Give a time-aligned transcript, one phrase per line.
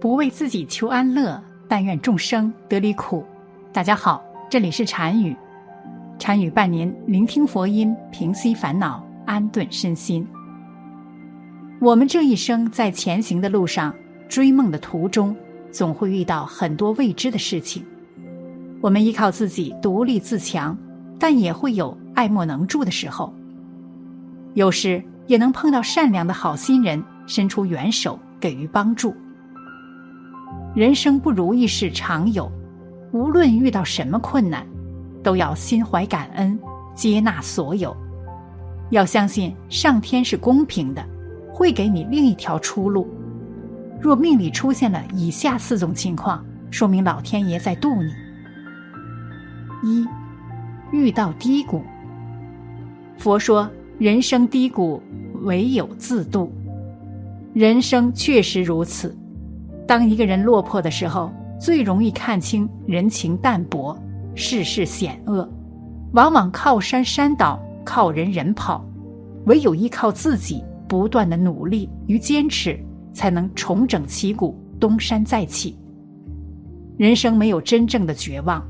[0.00, 3.22] 不为自己求安乐，但愿众生得离苦。
[3.70, 5.36] 大家好，这里是禅语，
[6.18, 10.26] 禅语伴您聆听佛音，平息烦恼，安顿身心。
[11.82, 13.94] 我们这一生在前行的路上，
[14.26, 15.36] 追梦的途中，
[15.70, 17.84] 总会遇到很多未知的事情。
[18.80, 20.74] 我们依靠自己独立自强，
[21.18, 23.30] 但也会有爱莫能助的时候。
[24.54, 29.14] 有时也能碰到善良的好心人伸出援手，给予帮助。
[30.74, 32.50] 人生不如意事常有，
[33.12, 34.66] 无论遇到什么困难，
[35.22, 36.58] 都要心怀感恩，
[36.94, 37.96] 接纳所有。
[38.90, 41.04] 要相信上天是公平的，
[41.52, 43.08] 会给你另一条出路。
[44.00, 48.12] 若命里出现了以下四种情况，说明老天爷在渡你。
[49.82, 50.06] 一，
[50.92, 51.82] 遇到低谷。
[53.18, 53.70] 佛说。
[53.98, 55.02] 人生低谷，
[55.42, 56.50] 唯有自渡。
[57.52, 59.14] 人生确实如此。
[59.90, 64.00] 当一个人落魄的时候，最容易看清人情淡薄、
[64.36, 65.50] 世事险恶，
[66.12, 68.88] 往往靠山山倒，靠人人跑。
[69.46, 72.78] 唯有依靠自己不断的努力与坚持，
[73.12, 75.76] 才能重整旗鼓，东山再起。
[76.96, 78.64] 人生没有真正的绝望。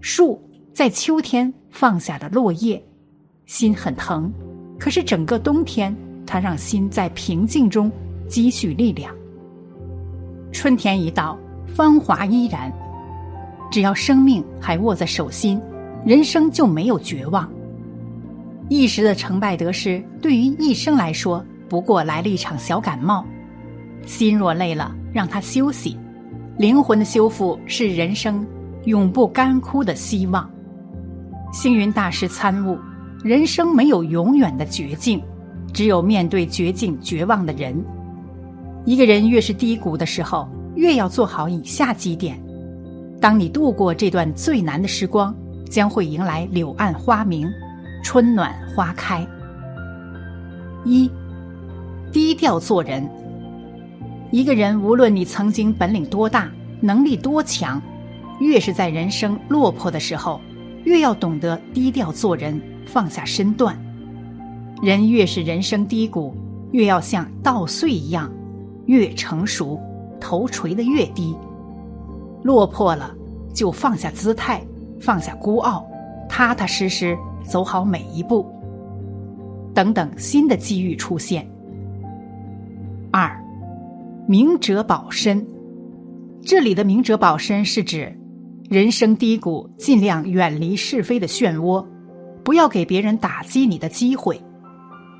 [0.00, 0.40] 树
[0.72, 2.82] 在秋天放下了落叶，
[3.44, 4.32] 心很疼。
[4.78, 5.94] 可是整个冬天，
[6.26, 7.92] 它让心在平静中
[8.26, 9.14] 积蓄力量。
[10.52, 11.36] 春天一到，
[11.74, 12.72] 芳华依然。
[13.70, 15.60] 只要生命还握在手心，
[16.04, 17.50] 人生就没有绝望。
[18.68, 23.24] 一时的成败得失，对于一生来说，不过来了一场小感冒。
[24.04, 25.98] 心若累了，让它休息。
[26.58, 28.46] 灵魂的修复是人生
[28.84, 30.48] 永不干枯的希望。
[31.50, 32.78] 星云大师参悟。
[33.24, 35.22] 人生没有永远的绝境，
[35.72, 37.72] 只有面对绝境绝望的人。
[38.84, 42.40] 一个人越是低谷的时候，越要做好以下几点。
[43.20, 45.34] 当你度过这段最难的时光，
[45.70, 47.48] 将会迎来柳暗花明，
[48.02, 49.26] 春暖花开。
[50.84, 51.10] 一，
[52.10, 53.08] 低调做人。
[54.30, 56.50] 一个人无论你曾经本领多大，
[56.80, 57.80] 能力多强，
[58.40, 60.40] 越是在人生落魄的时候，
[60.84, 62.60] 越要懂得低调做人。
[62.84, 63.78] 放下身段，
[64.82, 66.34] 人越是人生低谷，
[66.72, 68.30] 越要像稻穗一样，
[68.86, 69.80] 越成熟，
[70.20, 71.36] 头垂得越低。
[72.42, 73.14] 落魄了，
[73.54, 74.62] 就放下姿态，
[75.00, 75.86] 放下孤傲，
[76.28, 78.46] 踏踏实实走好每一步。
[79.74, 81.48] 等等新的机遇出现。
[83.10, 83.30] 二，
[84.26, 85.46] 明哲保身。
[86.44, 88.12] 这里的明哲保身是指，
[88.68, 91.86] 人生低谷，尽量远离是非的漩涡。
[92.44, 94.40] 不要给别人打击你的机会，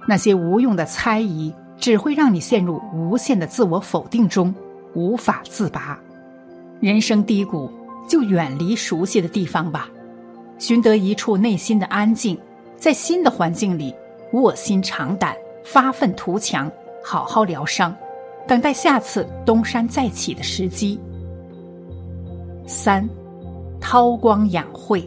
[0.09, 4.55] 那些无用的猜疑只会让你陷入无限的自我否定中，
[4.95, 5.99] 无法自拔。
[6.79, 7.69] 人生低谷，
[8.09, 9.91] 就远离熟悉的地方吧，
[10.61, 12.39] 寻得一处内心的安静，
[12.77, 13.93] 在新的环境里
[14.33, 15.35] 卧薪尝胆，
[15.65, 16.71] 发愤图强，
[17.05, 17.93] 好好疗伤，
[18.47, 21.01] 等待下次东山再起的时机。
[22.65, 23.09] 三，
[23.81, 25.03] 韬光养晦。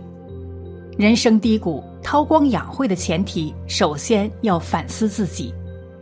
[0.97, 1.81] 人生低谷。
[2.03, 5.51] 韬光养晦的前提，首先要反思自己，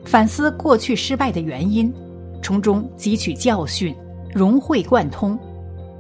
[0.06, 1.92] 反思过去失败的原因，
[2.42, 3.96] 从中汲取教训，
[4.34, 5.38] 融会贯通，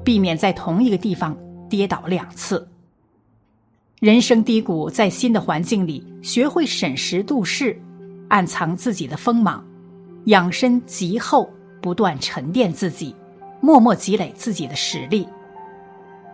[0.03, 1.35] 避免在同一个地方
[1.69, 2.67] 跌倒两次。
[3.99, 7.79] 人生低谷，在新的环境里，学会审时度势，
[8.27, 9.63] 暗藏自己的锋芒，
[10.25, 11.49] 养身极厚，
[11.81, 13.15] 不断沉淀自己，
[13.61, 15.25] 默默积累自己的实力。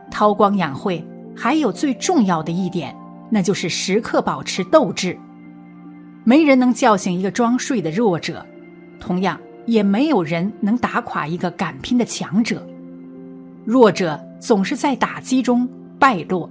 [0.09, 1.05] 韬光养晦，
[1.35, 2.95] 还有最重要的一点。
[3.31, 5.15] 那就是时刻保持斗志。
[6.23, 8.45] 没人能叫醒一个装睡的弱者，
[8.99, 12.65] 同样也没有人能打垮一个敢拼的强者。
[13.65, 16.49] 弱者总是在打击中败落，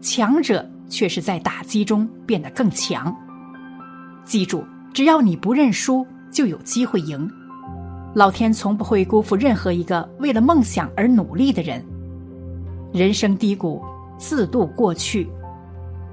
[0.00, 3.14] 强者却是在打击中变得更强。
[4.24, 7.30] 记住，只要你不认输，就有机会赢。
[8.14, 11.82] 老天从不会辜负任何一个为了梦想而努力的人。
[12.92, 13.82] 人生低谷，
[14.18, 15.28] 自渡过去。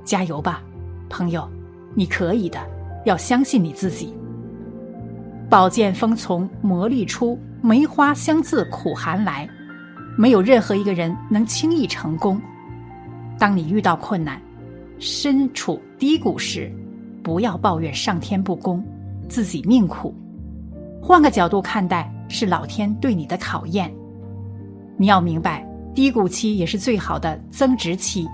[0.06, 0.64] 加油吧，
[1.10, 1.48] 朋友，
[1.94, 2.60] 你可以的，
[3.06, 4.14] 要相信你自己。
[5.50, 9.50] 宝剑锋从磨砺出，梅花香自苦寒来。
[10.18, 12.40] 没有任何一个人能轻易成功。
[13.38, 14.42] 当你遇到困难、
[15.00, 16.70] 身处低谷时，
[17.24, 18.84] 不要抱怨上天不公，
[19.30, 20.14] 自己命苦。
[21.02, 23.90] 换个角度看待，是老天对你的考验。
[24.98, 25.66] 你要明白，
[25.96, 28.28] 低谷期也是最好的增值期。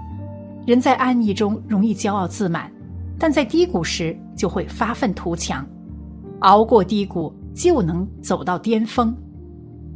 [0.66, 2.72] 人在安逸中容易骄傲自满，
[3.18, 5.66] 但在低谷时就会发愤图强，
[6.40, 9.16] 熬过低谷就能走到巅峰。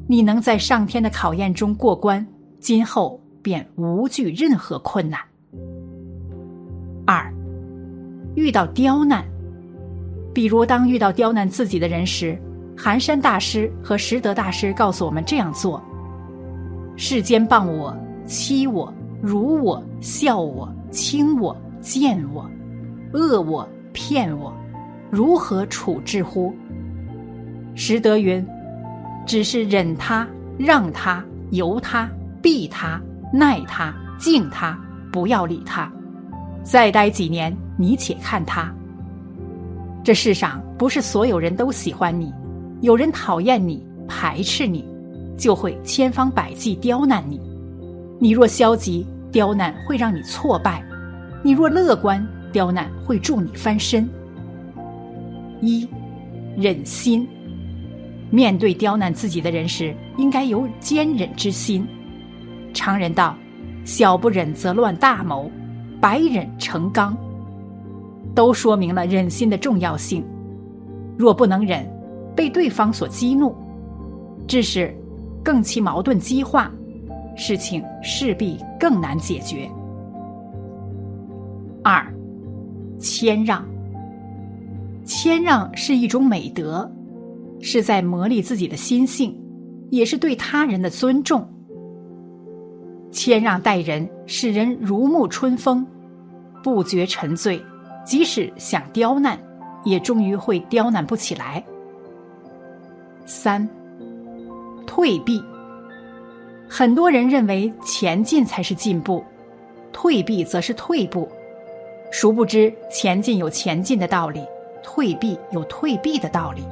[0.08, 2.26] 你能在上天的考验中过关，
[2.60, 5.20] 今后便无惧任何困难。
[7.06, 7.32] 二，
[8.36, 9.24] 遇到刁难，
[10.34, 12.40] 比如当遇到刁难自己的人时，
[12.78, 15.82] 寒山大师和识得大师告诉我们这样做：
[16.96, 17.96] 世间谤我、
[18.26, 22.50] 欺我、辱我、笑我、轻我、贱我、
[23.14, 24.54] 恶我、骗我，
[25.10, 26.54] 如何处置乎？
[27.76, 28.46] 识得云：
[29.26, 30.28] 只是忍他、
[30.58, 32.10] 让他、由他、
[32.42, 33.02] 避他、
[33.34, 34.80] 耐他、敬他，
[35.12, 35.92] 不要理他。
[36.64, 38.72] 再待几年，你且看他。
[40.04, 42.32] 这世上不是所有人都喜欢你，
[42.82, 44.86] 有人讨厌你、排斥你，
[45.38, 47.40] 就会千方百计刁难你。
[48.20, 50.84] 你若消极，刁难会让你挫败；
[51.42, 54.08] 你若乐观，刁难会助你翻身。
[55.62, 55.88] 一，
[56.58, 57.28] 忍心。
[58.32, 61.88] 面对刁难自己的人时，应该有坚忍之心。
[62.74, 63.36] 常人道
[63.84, 65.50] ：“小不忍则乱大谋。”
[66.02, 67.14] 百忍成钢，
[68.34, 70.24] 都说明了忍心的重要性。
[71.18, 71.86] 若不能忍，
[72.34, 73.54] 被对方所激怒，
[74.48, 74.96] 致使
[75.44, 76.72] 更其矛盾激化，
[77.36, 79.70] 事情势必更难解决。
[81.84, 82.10] 二，
[83.00, 83.66] 谦让。
[85.06, 86.90] 谦让是一种美德，
[87.62, 89.36] 是在磨砺自己的心性，
[89.90, 91.48] 也是对他人的尊重。
[93.12, 95.86] 谦让待人，使人如沐春风，
[96.62, 97.60] 不觉沉醉。
[98.06, 99.38] 即使想刁难，
[99.84, 101.64] 也终于会刁难不起来。
[103.26, 103.68] 三，
[104.86, 105.44] 退避。
[106.68, 109.24] 很多人认为前进才是进步，
[109.92, 111.28] 退避则是退步。
[112.12, 114.42] 殊不知，前进有前进的道理，
[114.84, 116.64] 退避有退避的道理，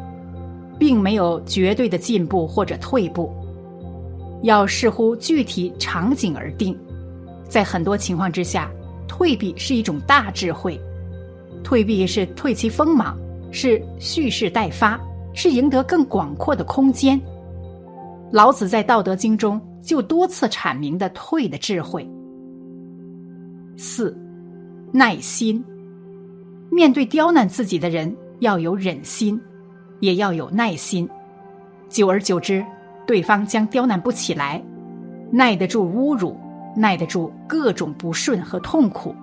[0.79, 3.31] 并没有绝对的进步或者退步。
[4.43, 6.77] 要视乎具体场景而定，
[7.47, 8.71] 在很多情况之下，
[9.07, 10.79] 退避是一种大智慧。
[11.63, 13.17] 退避是退其锋芒，
[13.51, 14.99] 是蓄势待发，
[15.33, 17.19] 是赢得更广阔的空间。
[18.31, 22.07] 老子在《道德经》中就多次阐明的退的智慧。
[23.75, 24.17] 四，
[24.97, 25.63] 耐心。
[26.71, 29.39] 面对刁难自己的人，要有忍心，
[29.99, 31.07] 也要有耐心。
[31.87, 32.65] 久而久之。
[33.05, 34.61] 对方将刁难不起来，
[35.31, 36.35] 耐得住侮辱，
[36.75, 39.15] 耐得住各种不顺和痛苦，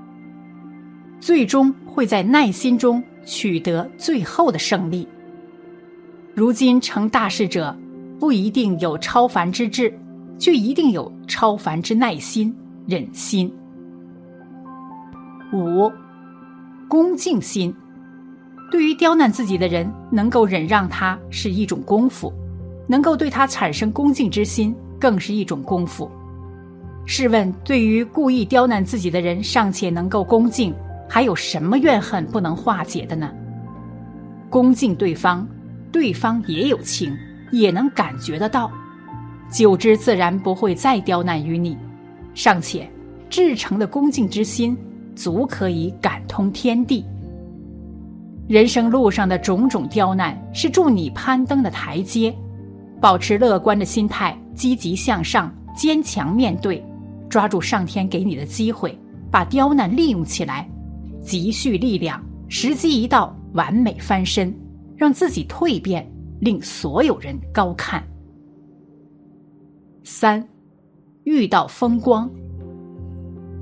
[1.20, 5.06] 最终会在耐心中取得最后的胜利。
[6.34, 7.76] 如今成大事者，
[8.18, 9.92] 不一定有超凡之智，
[10.38, 12.56] 却一定有超凡之耐心、
[12.86, 13.52] 忍心。
[15.54, 15.90] 五，
[16.88, 17.74] 恭敬心，
[18.70, 22.32] 对于刁难自己的人，能够忍让他是一种功夫。
[22.86, 26.10] 能够对他产生恭敬之心，更是一种功夫。
[27.06, 30.74] 试问，对于故意刁难自己的人，尚且能够恭敬，
[31.08, 33.30] 还有什么怨恨不能化解的呢？
[34.50, 35.46] 恭敬对方，
[35.90, 37.16] 对方也有情，
[37.52, 38.70] 也能感觉得到，
[39.50, 41.78] 久之自然不会再刁难于你。
[42.34, 42.90] 尚且，
[43.30, 44.76] 至诚的恭敬之心，
[45.14, 47.04] 足可以感通天地。
[48.46, 52.34] 人生路上的种种刁难，是助你攀登的台阶。
[53.00, 56.84] 保持乐观的心态，积极向上，坚强面对，
[57.28, 58.98] 抓住上天给你的机会，
[59.30, 60.68] 把刁难利用起来，
[61.20, 64.54] 积蓄力量，时机一到，完美翻身，
[64.96, 66.06] 让自己蜕变，
[66.40, 68.02] 令所有人高看。
[70.02, 70.46] 三，
[71.24, 72.30] 遇到风光，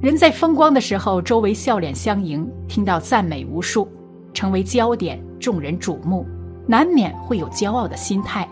[0.02, 3.88] 人在风光的时候，周围笑脸相迎，听到赞美无数，
[4.34, 6.26] 成为焦点，众人瞩目，
[6.66, 8.48] 难免会有骄傲的心态。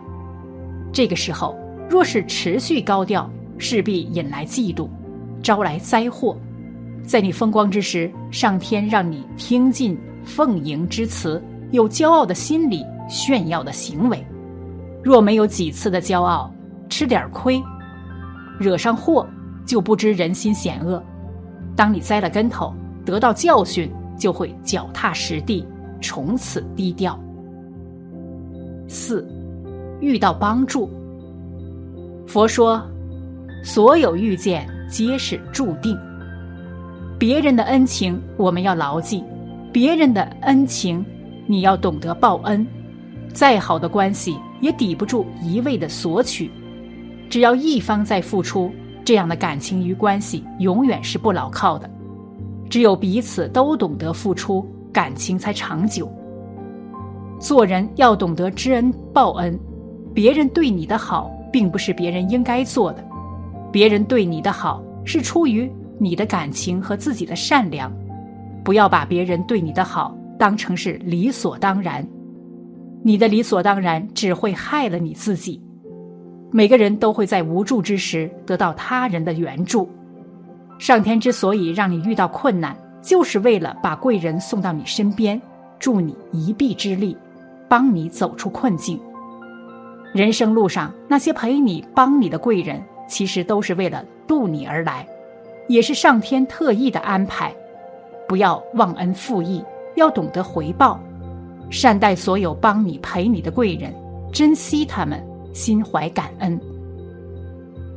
[0.93, 1.57] 这个时候，
[1.89, 3.29] 若是持续高调，
[3.59, 4.89] 势必引来嫉妒，
[5.43, 6.37] 招来灾祸。
[7.05, 11.43] 在你风光之时，上天让你听尽奉迎之词，
[11.73, 14.25] 有骄傲的心理，炫耀的行为。
[15.03, 16.49] 若没有几次的骄傲，
[16.89, 17.61] 吃点亏，
[18.61, 19.27] 惹上祸，
[19.67, 21.03] 就不知人心险恶。
[21.77, 22.75] 当你栽了跟头，
[23.05, 25.67] 得到教训，就会脚踏实地，
[26.01, 27.19] 从此低调。
[28.89, 29.27] 四。
[30.03, 30.89] 遇到帮助，
[32.27, 32.83] 佛说，
[33.63, 35.95] 所有遇见皆是注定。
[37.19, 39.23] 别人的恩情我们要牢记，
[39.71, 41.05] 别人的恩情
[41.47, 42.67] 你要懂得报恩。
[43.35, 46.51] 再好的关系也抵不住一味的索取。
[47.29, 48.73] 只要一方在付出，
[49.11, 51.91] 这样的感情与关系永远是不牢靠的。
[52.69, 56.09] 只有彼此都懂得付出，感情才长久。
[57.41, 59.59] 做人要懂得知恩报恩。
[60.15, 63.05] 别人对你的好，并不是别人应该做的，
[63.73, 67.93] 别人对你的好是出于你的感情和自己的善良。
[68.63, 72.07] 不要把别人对你的好当成是理所当然，
[73.03, 75.61] 你的理所当然只会害了你自己。
[76.51, 79.89] 每个人都会在无助之时得到他人的援助。
[80.79, 85.41] 上天之所以让你遇到困难，就是为了把贵人送到你身边，
[85.79, 87.17] 助你一臂之力，
[87.69, 88.99] 帮你走出困境。
[90.13, 95.07] 人生路上那些陪你、帮你的贵人，其实都是为了渡你而来，
[95.69, 97.55] 也是上天特意的安排。
[98.27, 99.63] 不要忘恩负义，
[99.95, 100.99] 要懂得回报，
[101.71, 103.95] 善待所有帮你、陪你的贵人，
[104.33, 106.61] 珍惜他们，心怀感恩。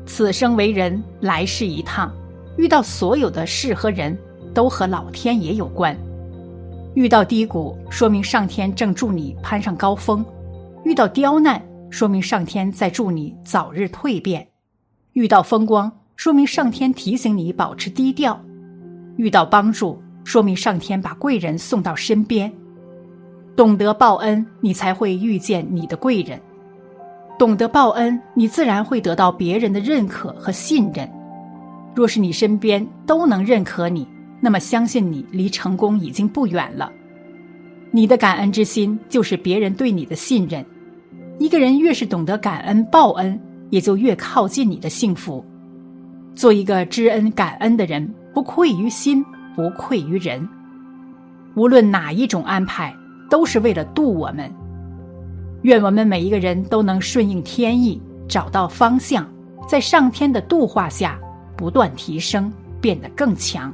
[0.05, 2.11] 此生为人，来世一趟，
[2.57, 4.17] 遇到所有的事和人
[4.53, 5.97] 都和老天爷有关。
[6.93, 10.23] 遇到低谷，说明上天正助你攀上高峰；
[10.83, 14.43] 遇到刁难，说明上天在助你早日蜕变；
[15.13, 18.37] 遇到风光，说明上天提醒你保持低调；
[19.17, 20.01] 遇到帮助。
[20.25, 22.49] 说明上天把贵人送到身边，
[23.57, 26.39] 懂得报恩，你才会遇见你的贵人；
[27.37, 31.09] 懂得报恩，你自然会得到别人的认可和信任。
[31.95, 34.07] 若是你身边都能认可你，
[34.39, 36.91] 那么相信你离成功已经不远了。
[37.91, 40.65] 你的感恩之心，就是别人对你的信任。
[41.39, 45.43] 一个人越是懂得感恩报恩，也就越靠近你的幸福。
[46.35, 49.23] 做一个知恩感恩的人，不愧于心。
[49.55, 50.49] 不愧于人，
[51.53, 52.91] 无论哪一种安排，
[53.29, 54.51] 都是为了渡我们。
[55.63, 59.27] 愿我们每一个人都能顺应天意，找到方向，
[59.67, 61.17] 在上天的度化下，
[61.55, 63.73] 不断提升，变得更强。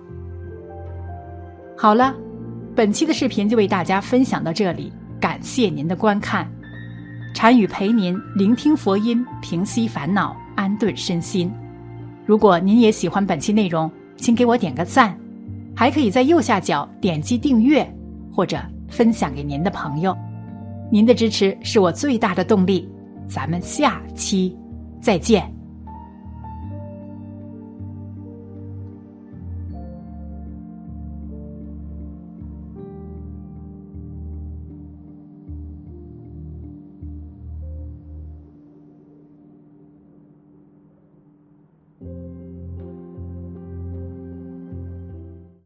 [1.75, 2.15] 好了，
[2.75, 6.47] 本期的视频就为大家分享到这里，感谢您的观看。
[7.33, 11.51] 禅语陪您聆听佛音，平息烦恼，安顿身心。
[12.25, 15.17] 如果您也喜欢本期内容，请给我点个赞。
[15.75, 17.89] 还可以在右下角点击订阅，
[18.31, 20.15] 或者分享给您的朋友。
[20.91, 22.89] 您的支持是我最大的动力。
[23.27, 24.57] 咱们下期
[24.99, 25.58] 再见。